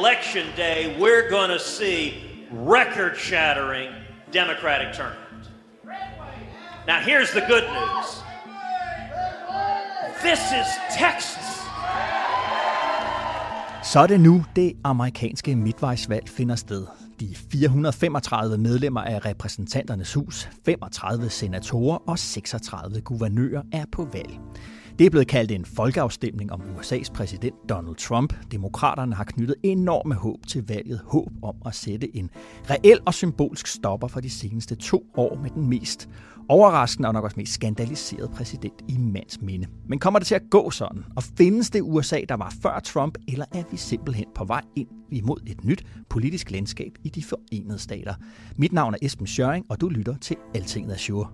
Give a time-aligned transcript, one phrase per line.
[0.00, 2.00] Election day, we're going to see
[2.50, 3.90] record shattering
[4.32, 5.16] Democratic turnout.
[6.86, 8.22] Now, here's the good news
[10.22, 10.68] this is
[10.98, 11.46] Texas.
[13.82, 16.86] Så er det nu, det amerikanske midtvejsvalg finder sted.
[17.20, 24.38] De 435 medlemmer af repræsentanternes hus, 35 senatorer og 36 guvernører er på valg.
[25.00, 28.34] Det er blevet kaldt en folkeafstemning om USA's præsident Donald Trump.
[28.52, 31.00] Demokraterne har knyttet enorme håb til valget.
[31.04, 32.30] Håb om at sætte en
[32.70, 36.08] reel og symbolsk stopper for de seneste to år med den mest
[36.48, 39.66] overraskende og nok også mest skandaliserede præsident i mands minde.
[39.88, 41.04] Men kommer det til at gå sådan?
[41.16, 44.88] Og findes det USA, der var før Trump, eller er vi simpelthen på vej ind
[45.10, 48.14] imod et nyt politisk landskab i de forenede stater?
[48.56, 51.28] Mit navn er Esben Schøring, og du lytter til Altinget Azure.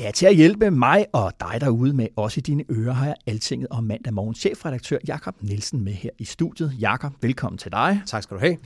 [0.00, 3.14] Ja, til at hjælpe mig og dig derude med også i dine ører, har jeg
[3.26, 6.72] Altinget og mandag morgen chefredaktør Jakob Nielsen med her i studiet.
[6.80, 8.00] Jakob, velkommen til dig.
[8.06, 8.56] Tak skal du have.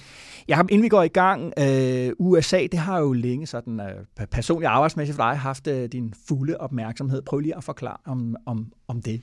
[0.49, 4.69] Jakob, inden vi går i gang, øh, USA, det har jo længe sådan øh, personligt
[4.69, 7.23] arbejdsmæssigt for dig haft øh, din fulde opmærksomhed.
[7.23, 9.23] Prøv lige at forklare om, om, om det.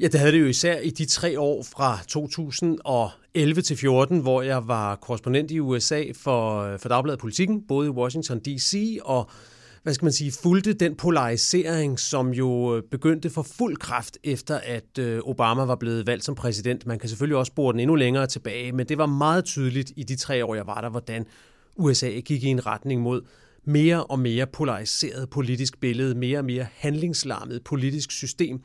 [0.00, 4.42] Ja, det havde det jo især i de tre år fra 2011 til 14, hvor
[4.42, 8.98] jeg var korrespondent i USA for, for Dagbladet Politikken, både i Washington D.C.
[9.04, 9.30] og
[9.84, 14.58] hvad skal man sige, fulgte den polarisering, som jo øh, begyndte for fuld kraft efter,
[14.58, 16.86] at øh, Obama var blevet valgt som præsident.
[16.86, 20.02] Man kan selvfølgelig også spore den endnu længere tilbage, men det var meget tydeligt i
[20.02, 21.26] de tre år, jeg var der, hvordan
[21.76, 23.22] USA gik i en retning mod
[23.64, 28.60] mere og mere polariseret politisk billede, mere og mere handlingslarmet politisk system.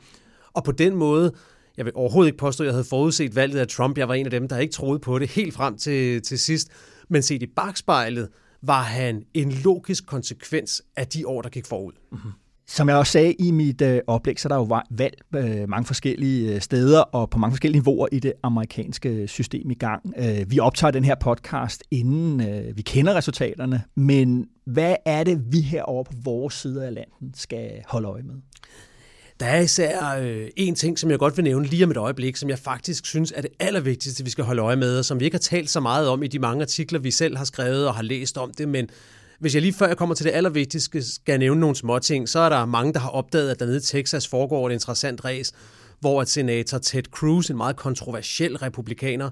[0.52, 1.32] Og på den måde,
[1.76, 3.98] jeg vil overhovedet ikke påstå, at jeg havde forudset valget af Trump.
[3.98, 6.68] Jeg var en af dem, der ikke troede på det helt frem til, til sidst.
[7.08, 8.28] Men set i bagspejlet,
[8.62, 11.92] var han en logisk konsekvens af de år, der gik forud.
[12.12, 12.32] Mm-hmm.
[12.70, 15.86] Som jeg også sagde i mit øh, oplæg, så er der jo valg øh, mange
[15.86, 20.14] forskellige øh, steder og på mange forskellige niveauer i det amerikanske system i gang.
[20.16, 25.52] Øh, vi optager den her podcast, inden øh, vi kender resultaterne, men hvad er det,
[25.52, 28.34] vi herovre på vores side af landet skal holde øje med?
[29.40, 32.36] Der er især øh, en ting, som jeg godt vil nævne lige om et øjeblik,
[32.36, 35.24] som jeg faktisk synes er det allervigtigste, vi skal holde øje med, og som vi
[35.24, 37.94] ikke har talt så meget om i de mange artikler, vi selv har skrevet og
[37.94, 38.90] har læst om det, men
[39.38, 42.28] hvis jeg lige før jeg kommer til det allervigtigste, skal jeg nævne nogle små ting,
[42.28, 45.24] så er der mange, der har opdaget, at der nede i Texas foregår et interessant
[45.24, 45.52] race,
[46.00, 49.30] hvor at senator Ted Cruz, en meget kontroversiel republikaner,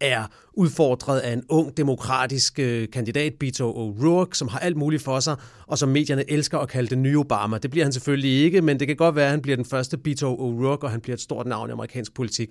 [0.00, 5.20] er udfordret af en ung demokratisk øh, kandidat, Beto O'Rourke, som har alt muligt for
[5.20, 7.58] sig, og som medierne elsker at kalde den nye Obama.
[7.58, 9.98] Det bliver han selvfølgelig ikke, men det kan godt være, at han bliver den første
[9.98, 12.50] Beto O'Rourke, og han bliver et stort navn i amerikansk politik.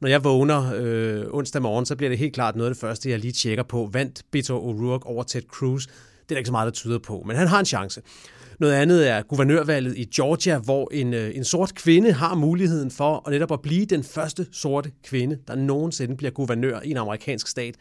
[0.00, 3.10] Når jeg vågner øh, onsdag morgen, så bliver det helt klart noget af det første,
[3.10, 3.88] jeg lige tjekker på.
[3.92, 5.86] Vandt Beto O'Rourke over Ted Cruz?
[5.86, 8.02] Det er der ikke så meget, der tyder på, men han har en chance.
[8.58, 13.22] Noget andet er guvernørvalget i Georgia, hvor en, øh, en sort kvinde har muligheden for
[13.26, 17.48] at netop at blive den første sorte kvinde, der nogensinde bliver guvernør i en amerikansk
[17.48, 17.74] stat.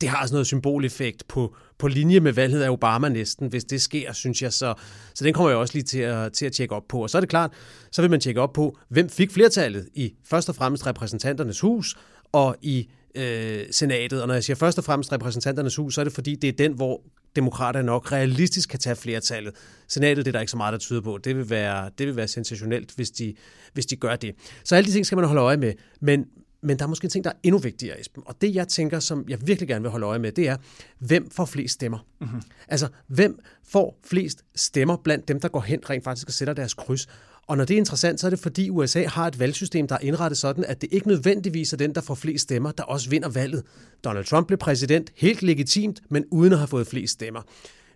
[0.00, 3.82] Det har altså noget symboleffekt på, på linje med valget af Obama næsten, hvis det
[3.82, 4.52] sker, synes jeg.
[4.52, 4.74] Så,
[5.14, 7.02] så den kommer jeg også lige til at, til at tjekke op på.
[7.02, 7.52] Og så er det klart,
[7.92, 11.96] så vil man tjekke op på, hvem fik flertallet i først og fremmest repræsentanternes hus
[12.32, 14.22] og i øh, senatet.
[14.22, 16.52] Og når jeg siger først og fremmest repræsentanternes hus, så er det fordi, det er
[16.52, 17.02] den, hvor
[17.36, 19.54] demokraterne nok realistisk kan tage flertallet.
[19.88, 21.18] Senatet, det er der ikke så meget, der tyder på.
[21.24, 23.34] Det vil være, det vil være sensationelt, hvis de,
[23.72, 24.34] hvis de gør det.
[24.64, 25.72] Så alle de ting skal man holde øje med.
[26.00, 26.26] Men,
[26.62, 28.22] men der er måske en ting, der er endnu vigtigere, Esben.
[28.26, 30.56] Og det, jeg tænker, som jeg virkelig gerne vil holde øje med, det er,
[30.98, 32.06] hvem får flest stemmer?
[32.20, 32.42] Mm-hmm.
[32.68, 33.38] Altså, hvem
[33.68, 37.08] får flest stemmer blandt dem, der går hen rent faktisk og sætter deres kryds?
[37.46, 39.98] Og når det er interessant, så er det fordi USA har et valgsystem, der er
[40.00, 43.28] indrettet sådan, at det ikke nødvendigvis er den, der får flest stemmer, der også vinder
[43.28, 43.62] valget.
[44.04, 47.42] Donald Trump blev præsident helt legitimt, men uden at have fået flest stemmer.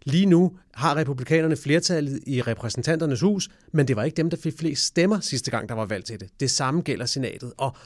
[0.04, 4.58] Lige nu har republikanerne flertallet i repræsentanternes hus, men det var ikke dem, der fik
[4.58, 6.28] flest stemmer sidste gang, der var valgt til det.
[6.40, 7.52] Det samme gælder senatet.
[7.56, 7.76] Og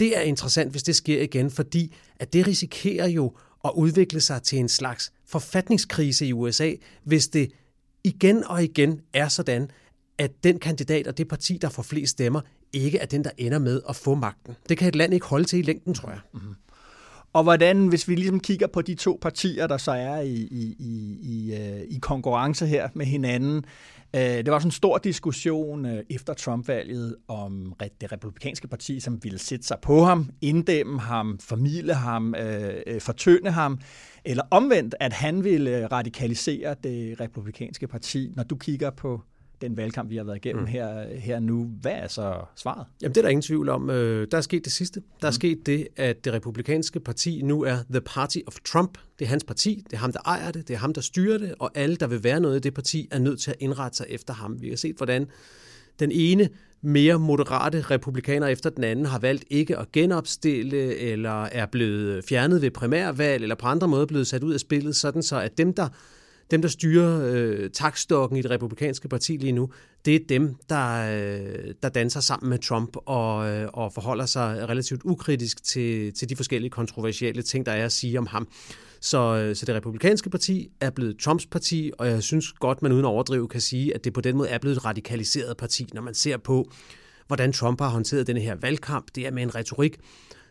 [0.00, 4.42] det er interessant, hvis det sker igen, fordi at det risikerer jo at udvikle sig
[4.42, 6.72] til en slags forfatningskrise i USA,
[7.04, 7.52] hvis det
[8.04, 9.70] igen og igen er sådan,
[10.18, 12.40] at den kandidat og det parti, der får flest stemmer,
[12.72, 14.54] ikke er den, der ender med at få magten.
[14.68, 16.20] Det kan et land ikke holde til i længden, tror jeg.
[16.34, 16.54] Mm-hmm.
[17.32, 20.76] Og hvordan, hvis vi ligesom kigger på de to partier, der så er i, i,
[20.78, 23.64] i, i, øh, i konkurrence her med hinanden,
[24.16, 29.24] øh, det var sådan en stor diskussion øh, efter Trump-valget om det republikanske parti, som
[29.24, 32.34] ville sætte sig på ham, inddæmme ham, formidle ham,
[32.98, 33.78] fortynde ham,
[34.24, 38.32] eller omvendt, at han ville radikalisere det republikanske parti.
[38.36, 39.20] Når du kigger på
[39.60, 40.66] den valgkamp, vi har været igennem mm.
[40.66, 41.70] her, her nu.
[41.80, 42.86] Hvad er så svaret?
[43.02, 43.90] Jamen, det er der ingen tvivl om.
[43.90, 45.02] Øh, der er sket det sidste.
[45.20, 45.34] Der er mm.
[45.34, 48.98] sket det, at det republikanske parti nu er The Party of Trump.
[49.18, 51.38] Det er hans parti, det er ham, der ejer det, det er ham, der styrer
[51.38, 53.96] det, og alle, der vil være noget i det parti, er nødt til at indrette
[53.96, 54.62] sig efter ham.
[54.62, 55.26] Vi har set, hvordan
[56.00, 56.48] den ene
[56.82, 62.62] mere moderate republikaner efter den anden har valgt ikke at genopstille, eller er blevet fjernet
[62.62, 65.74] ved primærvalg, eller på andre måder blevet sat ud af spillet, sådan så at dem,
[65.74, 65.88] der
[66.50, 69.70] dem, der styrer øh, takstokken i det republikanske parti lige nu,
[70.04, 74.68] det er dem, der, øh, der danser sammen med Trump og, øh, og forholder sig
[74.68, 78.48] relativt ukritisk til, til de forskellige kontroversielle ting, der er at sige om ham.
[79.00, 82.92] Så, øh, så det republikanske parti er blevet Trumps parti, og jeg synes godt, man
[82.92, 85.88] uden at overdrive kan sige, at det på den måde er blevet et radikaliseret parti,
[85.94, 86.70] når man ser på,
[87.26, 89.06] hvordan Trump har håndteret denne her valgkamp.
[89.14, 89.98] Det er med en retorik,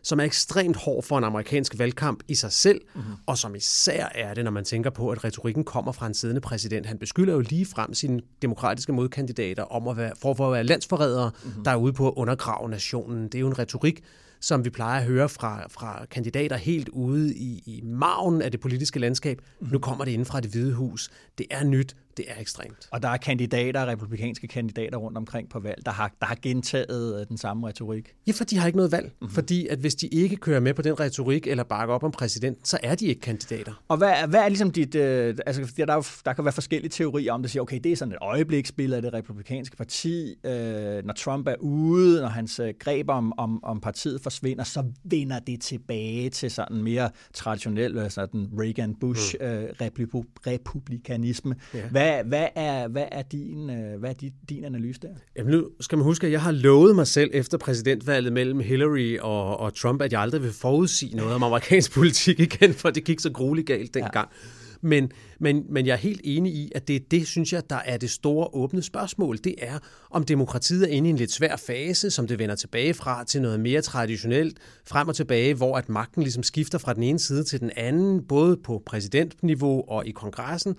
[0.02, 3.12] som er ekstremt hård for en amerikansk valgkamp i sig selv, mm-hmm.
[3.26, 6.40] og som især er det, når man tænker på, at retorikken kommer fra en siddende
[6.40, 6.86] præsident.
[6.86, 10.64] Han beskylder jo lige frem sine demokratiske modkandidater om at være, for, for at være
[10.64, 11.64] landsforrædere, mm-hmm.
[11.64, 13.24] der er ude på at undergrave nationen.
[13.24, 14.02] Det er jo en retorik,
[14.40, 18.60] som vi plejer at høre fra, fra kandidater helt ude i, i maven af det
[18.60, 19.40] politiske landskab.
[19.60, 19.68] Mm.
[19.72, 21.10] Nu kommer det inden fra det hvide hus.
[21.38, 22.88] Det er nyt, det er ekstremt.
[22.90, 27.20] Og der er kandidater, republikanske kandidater rundt omkring på valg, der har, der har gentaget
[27.20, 28.14] øh, den samme retorik.
[28.26, 29.04] Ja, for de har ikke noget valg.
[29.06, 29.34] Mm-hmm.
[29.34, 32.64] Fordi at hvis de ikke kører med på den retorik eller bakker op om præsidenten,
[32.64, 33.82] så er de ikke kandidater.
[33.88, 34.94] Og hvad, hvad er ligesom dit...
[34.94, 37.50] Øh, altså, der, der, der kan være forskellige teorier om det.
[37.50, 40.34] Siger, okay, det er sådan et øjebliksbillede af det republikanske parti.
[40.44, 44.84] Øh, når Trump er ude, når hans øh, greb om, om, om partiet forsvinder, så
[45.04, 49.46] vender det tilbage til sådan mere traditionel øh, sådan Reagan-Bush mm.
[49.46, 49.68] øh,
[50.46, 51.54] republikanisme.
[51.74, 51.88] Ja.
[51.88, 55.08] Hvad hvad, hvad, er, hvad er, din, øh, hvad er din, din analyse der?
[55.36, 59.18] Jamen nu skal man huske, at jeg har lovet mig selv efter præsidentvalget mellem Hillary
[59.18, 63.04] og, og Trump, at jeg aldrig vil forudsige noget om amerikansk politik igen, for det
[63.04, 64.28] gik så grueligt galt dengang.
[64.32, 64.48] Ja.
[64.82, 67.76] Men, men, men jeg er helt enig i, at det er det, synes jeg, der
[67.76, 69.38] er det store åbne spørgsmål.
[69.44, 69.78] Det er,
[70.10, 73.42] om demokratiet er inde i en lidt svær fase, som det vender tilbage fra til
[73.42, 77.44] noget mere traditionelt, frem og tilbage, hvor at magten ligesom skifter fra den ene side
[77.44, 80.76] til den anden, både på præsidentniveau og i kongressen,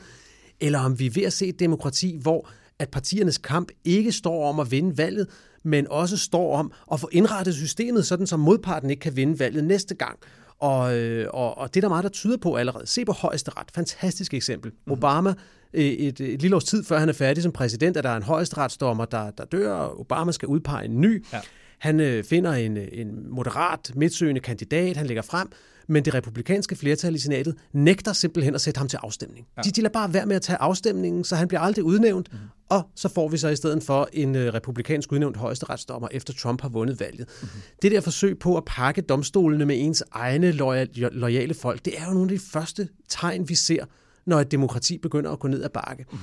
[0.61, 2.49] eller om vi er ved at se et demokrati, hvor
[2.79, 5.27] at partiernes kamp ikke står om at vinde valget,
[5.63, 9.63] men også står om at få indrettet systemet, sådan som modparten ikke kan vinde valget
[9.63, 10.19] næste gang.
[10.59, 12.87] Og, øh, og, og det er der meget, der tyder på allerede.
[12.87, 13.67] Se på højesteret.
[13.75, 14.71] Fantastisk eksempel.
[14.85, 14.91] Mm.
[14.91, 15.33] Obama,
[15.73, 18.17] øh, et, et lille års tid før han er færdig som præsident, at der er
[18.17, 21.25] en højesteretsdommer, der, der dør, og Obama skal udpege en ny.
[21.33, 21.39] Ja.
[21.79, 25.47] Han øh, finder en, en moderat, midtsøgende kandidat, han lægger frem,
[25.91, 29.47] men det republikanske flertal i senatet nægter simpelthen at sætte ham til afstemning.
[29.57, 29.61] Ja.
[29.61, 32.37] De, de lader bare være med at tage afstemningen, så han bliver aldrig udnævnt, mm.
[32.69, 36.61] og så får vi så i stedet for en uh, republikansk udnævnt højesteretsdommer, efter Trump
[36.61, 37.27] har vundet valget.
[37.41, 37.47] Mm.
[37.81, 40.51] Det der forsøg på at pakke domstolene med ens egne
[41.11, 43.85] loyale folk, det er jo nogle af de første tegn, vi ser,
[44.25, 46.05] når et demokrati begynder at gå ned ad bakke.
[46.11, 46.17] Mm.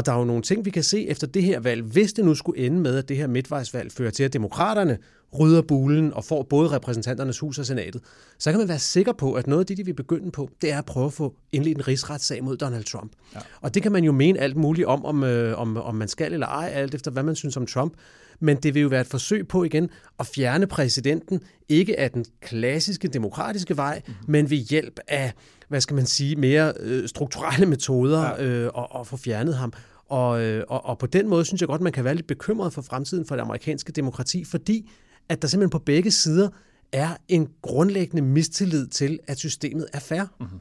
[0.00, 1.82] Og der er jo nogle ting, vi kan se efter det her valg.
[1.82, 4.98] Hvis det nu skulle ende med, at det her midtvejsvalg fører til, at demokraterne
[5.38, 8.02] rydder bulen og får både repræsentanternes hus og senatet,
[8.38, 10.72] så kan man være sikker på, at noget af det, de vil begynde på, det
[10.72, 13.12] er at prøve at få indledt en rigsretssag mod Donald Trump.
[13.34, 13.40] Ja.
[13.60, 16.32] Og det kan man jo mene alt muligt om, om, øh, om, om man skal
[16.32, 17.94] eller ej, alt efter hvad man synes om Trump.
[18.40, 22.24] Men det vil jo være et forsøg på igen at fjerne præsidenten, ikke af den
[22.40, 24.24] klassiske demokratiske vej, mm-hmm.
[24.28, 25.32] men ved hjælp af,
[25.68, 28.44] hvad skal man sige, mere øh, strukturelle metoder ja.
[28.44, 29.72] øh, og, og få fjernet ham.
[30.08, 32.72] Og, øh, og, og på den måde synes jeg godt, man kan være lidt bekymret
[32.72, 34.90] for fremtiden for det amerikanske demokrati, fordi
[35.28, 36.48] at der simpelthen på begge sider
[36.92, 40.22] er en grundlæggende mistillid til, at systemet er fair.
[40.40, 40.58] Mm-hmm.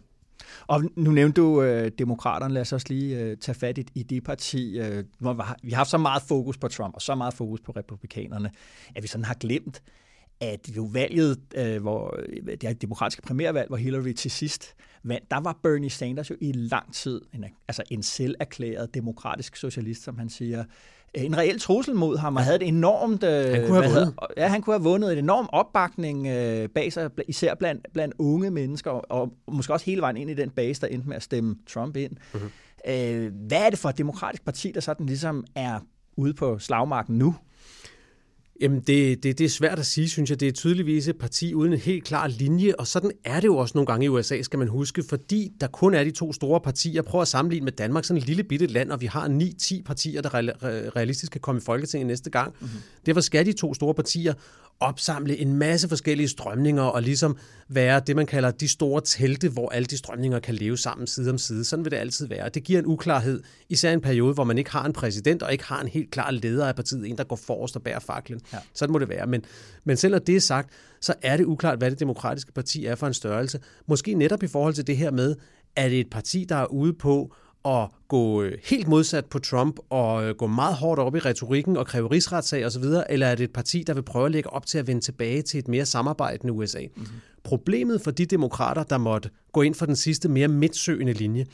[0.68, 4.04] Og nu nævnte du øh, demokraterne, lad os også lige øh, tage fat i, i
[4.04, 4.80] det parti.
[4.80, 5.04] Øh,
[5.64, 8.52] vi har haft så meget fokus på Trump og så meget fokus på republikanerne,
[8.96, 9.82] at vi sådan har glemt,
[10.42, 15.40] at jo valget, øh, hvor det er demokratiske primærvalg, hvor Hillary til sidst vandt, der
[15.40, 20.30] var Bernie Sanders jo i lang tid en, altså en selverklæret demokratisk socialist, som han
[20.30, 20.64] siger,
[21.14, 23.24] en reel trussel mod ham, og havde et enormt...
[23.24, 24.14] Øh, han kunne have vundet.
[24.38, 28.52] ja, han kunne have vundet en enorm opbakning øh, bag sig, især blandt, blandt unge
[28.52, 31.56] mennesker, og måske også hele vejen ind i den base, der endte med at stemme
[31.70, 32.12] Trump ind.
[32.34, 32.50] Mm-hmm.
[32.88, 35.80] Øh, hvad er det for et demokratisk parti, der sådan ligesom er
[36.18, 37.36] ude på slagmarken nu?
[38.62, 40.40] Jamen, det, det, det er svært at sige, synes jeg.
[40.40, 43.58] Det er tydeligvis et parti uden en helt klar linje, og sådan er det jo
[43.58, 46.62] også nogle gange i USA, skal man huske, fordi der kun er de to store
[46.62, 47.02] partier.
[47.02, 50.22] Prøv at sammenligne med Danmark, sådan et lille bitte land, og vi har 9-10 partier,
[50.22, 50.30] der
[50.96, 52.54] realistisk kan komme i Folketinget næste gang.
[52.60, 52.80] Mm-hmm.
[53.06, 54.34] Derfor skal de to store partier
[54.80, 59.70] opsamle en masse forskellige strømninger og ligesom være det, man kalder de store telte, hvor
[59.70, 61.64] alle de strømninger kan leve sammen side om side.
[61.64, 62.50] Sådan vil det altid være.
[62.50, 65.52] Det giver en uklarhed, især i en periode, hvor man ikke har en præsident og
[65.52, 68.42] ikke har en helt klar leder af partiet, en der går forrest og bærer faklen.
[68.54, 68.58] Ja.
[68.74, 69.28] Sådan må det være.
[69.28, 69.42] Men,
[69.84, 70.70] men selv når det er sagt,
[71.02, 73.60] så er det uklart, hvad det demokratiske parti er for en størrelse.
[73.88, 75.36] Måske netop i forhold til det her med,
[75.76, 77.34] at det er et parti, der er ude på
[77.66, 81.78] at gå øh, helt modsat på Trump og øh, gå meget hårdt op i retorikken
[81.78, 84.66] og kræve rigsretssag osv., eller er det et parti, der vil prøve at lægge op
[84.66, 86.82] til at vende tilbage til et mere samarbejdende USA?
[86.82, 87.08] Mm-hmm.
[87.44, 91.46] Problemet for de demokrater, der måtte gå ind for den sidste mere midtsøgende linje,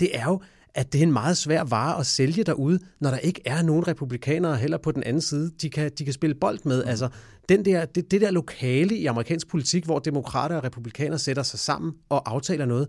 [0.00, 0.40] det er jo,
[0.74, 3.88] at det er en meget svær vare at sælge derude, når der ikke er nogen
[3.88, 6.82] republikanere heller på den anden side, de kan, de kan spille bold med.
[6.84, 6.88] Mm.
[6.88, 7.08] Altså,
[7.48, 11.58] den der, det, det der lokale i amerikansk politik, hvor demokrater og republikanere sætter sig
[11.58, 12.88] sammen og aftaler noget,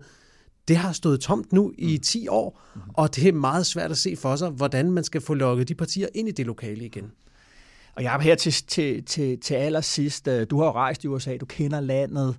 [0.68, 2.28] det har stået tomt nu i 10 mm.
[2.30, 2.80] år, mm.
[2.94, 5.74] og det er meget svært at se for sig, hvordan man skal få lukket de
[5.74, 7.12] partier ind i det lokale igen.
[7.96, 10.28] Og jeg er her til, til, til, til allersidst.
[10.28, 12.36] Øh, du har jo rejst i USA, du kender landet.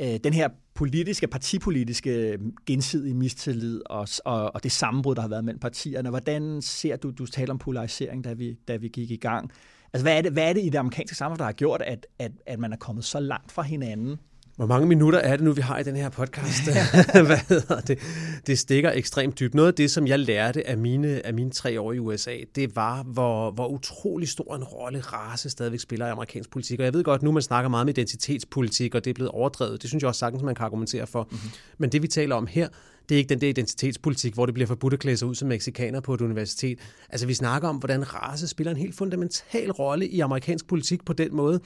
[0.00, 5.44] Øh, den her politiske, partipolitiske gensidige mistillid og, og, og det sammenbrud, der har været
[5.44, 6.10] mellem partierne.
[6.10, 9.50] Hvordan ser du, du taler om polarisering, da vi, da vi gik i gang.
[9.92, 12.06] Altså, hvad er, det, hvad er det i det amerikanske samfund, der har gjort, at,
[12.18, 14.16] at, at man er kommet så langt fra hinanden?
[14.56, 16.64] Hvor mange minutter er det nu, vi har i den her podcast?
[17.26, 17.98] Hvad hedder det?
[18.46, 19.54] Det stikker ekstremt dybt.
[19.54, 22.76] Noget af det, som jeg lærte af mine, af mine tre år i USA, det
[22.76, 26.78] var, hvor, hvor utrolig stor en rolle race stadigvæk spiller i amerikansk politik.
[26.78, 29.82] Og jeg ved godt, nu man snakker meget om identitetspolitik, og det er blevet overdrevet.
[29.82, 31.28] Det synes jeg også sagtens, man kan argumentere for.
[31.30, 31.50] Mm-hmm.
[31.78, 32.68] Men det, vi taler om her,
[33.08, 35.48] det er ikke den der identitetspolitik, hvor det bliver forbudt at klæde sig ud som
[35.48, 36.78] meksikaner på et universitet.
[37.10, 41.12] Altså vi snakker om, hvordan race spiller en helt fundamental rolle i amerikansk politik på
[41.12, 41.60] den måde,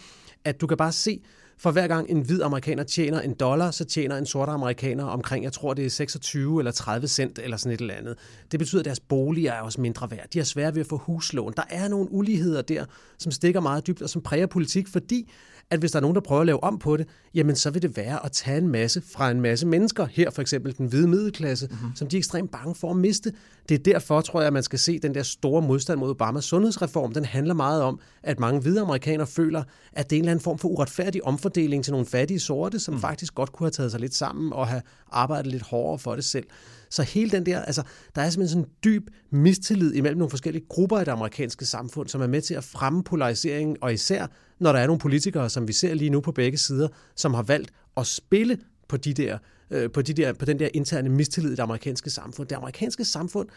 [0.44, 1.20] at du kan bare se,
[1.60, 5.44] for hver gang en hvid amerikaner tjener en dollar, så tjener en sort amerikaner omkring,
[5.44, 8.18] jeg tror det er 26 eller 30 cent eller sådan et eller andet.
[8.50, 10.26] Det betyder, at deres boliger er også mindre værd.
[10.32, 11.52] De har svært ved at få huslån.
[11.56, 12.84] Der er nogle uligheder der,
[13.18, 15.30] som stikker meget dybt og som præger politik, fordi
[15.70, 17.82] at hvis der er nogen, der prøver at lave om på det, jamen så vil
[17.82, 21.08] det være at tage en masse fra en masse mennesker, her for eksempel den hvide
[21.08, 21.90] middelklasse, mm-hmm.
[21.96, 23.32] som de er ekstremt bange for at miste.
[23.68, 26.44] Det er derfor, tror jeg, at man skal se den der store modstand mod Obamas
[26.44, 27.14] sundhedsreform.
[27.14, 29.62] Den handler meget om, at mange hvide amerikanere føler,
[29.92, 32.94] at det er en eller anden form for uretfærdig omfordeling til nogle fattige sorte, som
[32.94, 33.00] mm.
[33.00, 36.24] faktisk godt kunne have taget sig lidt sammen og have arbejdet lidt hårdere for det
[36.24, 36.46] selv.
[36.90, 37.82] Så hele den der, altså,
[38.14, 42.08] der er simpelthen sådan en dyb mistillid imellem nogle forskellige grupper i det amerikanske samfund,
[42.08, 44.26] som er med til at fremme polariseringen, og især
[44.58, 47.42] når der er nogle politikere, som vi ser lige nu på begge sider, som har
[47.42, 49.38] valgt at spille på, de der,
[49.70, 52.48] øh, på, de der, på den der interne mistillid i det amerikanske samfund.
[52.48, 53.48] Det amerikanske samfund,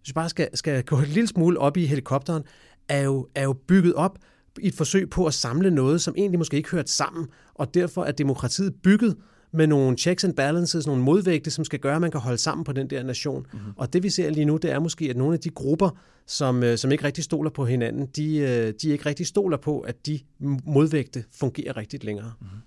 [0.00, 2.42] hvis vi bare skal, skal gå en lille smule op i helikopteren,
[2.88, 4.18] er jo, er jo bygget op
[4.60, 8.04] i et forsøg på at samle noget, som egentlig måske ikke hørte sammen, og derfor
[8.04, 9.16] er demokratiet bygget
[9.52, 12.64] med nogle checks and balances, nogle modvægte, som skal gøre, at man kan holde sammen
[12.64, 13.46] på den der nation.
[13.52, 13.72] Mm-hmm.
[13.76, 15.90] Og det vi ser lige nu, det er måske, at nogle af de grupper,
[16.26, 19.80] som, øh, som ikke rigtig stoler på hinanden, de, øh, de ikke rigtig stoler på,
[19.80, 20.20] at de
[20.66, 22.32] modvægte fungerer rigtigt længere.
[22.40, 22.58] Mm-hmm.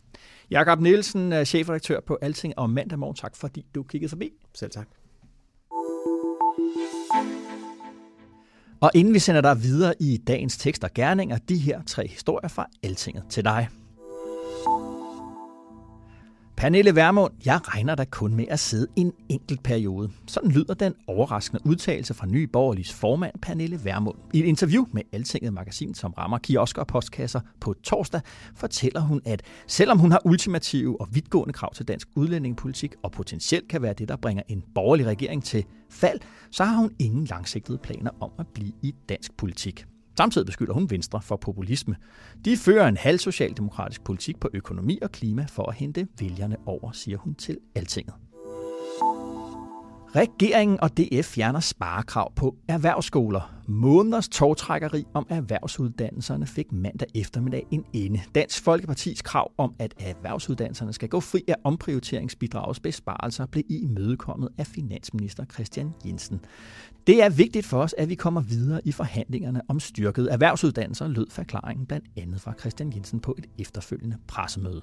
[0.51, 3.15] Jakob Nielsen, chefredaktør på Alting og mandag morgen.
[3.15, 4.29] Tak fordi du kiggede forbi.
[4.53, 4.87] Selv tak.
[8.81, 12.47] Og inden vi sender dig videre i dagens tekst og gerninger, de her tre historier
[12.47, 13.67] fra Altinget til dig.
[16.57, 20.11] Pernille Vermund, jeg regner da kun med at sidde en enkelt periode.
[20.27, 24.17] Sådan lyder den overraskende udtalelse fra Nye Borgerligs formand Pernille Vermund.
[24.33, 28.21] I et interview med Altinget Magasin, som rammer kiosker og postkasser på torsdag,
[28.55, 33.67] fortæller hun, at selvom hun har ultimative og vidtgående krav til dansk udlændingepolitik, og potentielt
[33.67, 36.19] kan være det, der bringer en borgerlig regering til fald,
[36.51, 39.85] så har hun ingen langsigtede planer om at blive i dansk politik.
[40.17, 41.95] Samtidig beskylder hun Venstre for populisme.
[42.45, 46.91] De fører en halv socialdemokratisk politik på økonomi og klima for at hente vælgerne over,
[46.91, 48.13] siger hun til Altinget.
[50.17, 53.61] Regeringen og DF fjerner sparekrav på erhvervsskoler.
[53.67, 58.21] Måneders togtrækkeri om erhvervsuddannelserne fik mandag eftermiddag en ende.
[58.35, 64.49] Dansk Folkepartis krav om, at erhvervsuddannelserne skal gå fri af omprioriteringsbidragets besparelser, blev i imødekommet
[64.57, 66.39] af finansminister Christian Jensen.
[67.07, 71.27] Det er vigtigt for os, at vi kommer videre i forhandlingerne om styrket erhvervsuddannelser, lød
[71.29, 74.81] forklaringen blandt andet fra Christian Jensen på et efterfølgende pressemøde.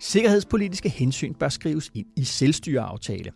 [0.00, 3.32] Sikkerhedspolitiske hensyn bør skrives ind i selvstyreaftale.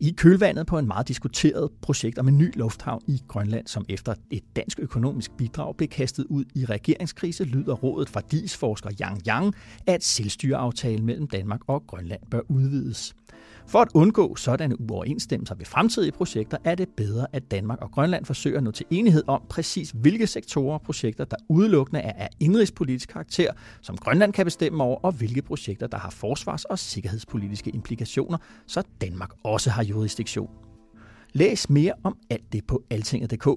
[0.00, 4.14] I kølvandet på en meget diskuteret projekt om en ny lufthavn i Grønland, som efter
[4.30, 9.54] et dansk økonomisk bidrag blev kastet ud i regeringskrise, lyder rådet fra DIS-forsker Yang Yang,
[9.86, 13.14] at selvstyreaftalen mellem Danmark og Grønland bør udvides.
[13.66, 18.24] For at undgå sådanne uoverensstemmelser ved fremtidige projekter, er det bedre, at Danmark og Grønland
[18.24, 22.28] forsøger at nå til enighed om præcis hvilke sektorer og projekter, der udelukkende er af
[22.40, 27.70] indrigspolitisk karakter, som Grønland kan bestemme over, og hvilke projekter, der har forsvars- og sikkerhedspolitiske
[27.70, 30.50] implikationer, så Danmark også har jurisdiktion.
[31.32, 33.48] Læs mere om alt det på altinget.dk.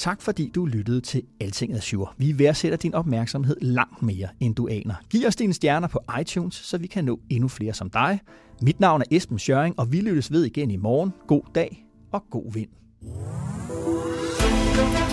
[0.00, 2.12] Tak fordi du lyttede til Alting Azure.
[2.18, 4.94] Vi værdsætter din opmærksomhed langt mere, end du aner.
[5.10, 8.20] Giv os dine stjerner på iTunes, så vi kan nå endnu flere som dig.
[8.62, 11.12] Mit navn er Esben Schøring, og vi lyttes ved igen i morgen.
[11.26, 12.68] God dag og god vind.
[14.80, 15.09] thank you